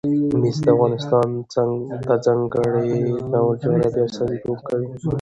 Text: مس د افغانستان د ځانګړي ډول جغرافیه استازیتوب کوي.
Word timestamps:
مس 0.39 0.57
د 0.65 0.67
افغانستان 0.75 1.29
د 2.07 2.09
ځانګړي 2.25 2.93
ډول 3.31 3.53
جغرافیه 3.61 4.03
استازیتوب 4.07 4.59
کوي. 4.67 4.87